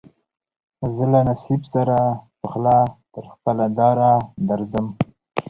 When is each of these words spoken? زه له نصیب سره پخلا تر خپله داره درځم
زه 0.95 1.03
له 1.11 1.19
نصیب 1.29 1.61
سره 1.73 1.97
پخلا 2.39 2.79
تر 3.13 3.25
خپله 3.33 3.65
داره 3.79 4.11
درځم 4.49 4.87